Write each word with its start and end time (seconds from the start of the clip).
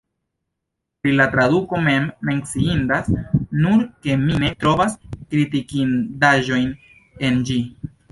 Pri 1.01 1.11
la 1.17 1.25
traduko 1.33 1.81
mem, 1.87 2.07
menciindas 2.29 3.11
nur, 3.65 3.83
ke 4.07 4.15
mi 4.23 4.39
ne 4.45 4.49
trovas 4.63 4.95
kritikindaĵojn 5.35 6.73
en 7.29 7.39
ĝi. 7.51 7.59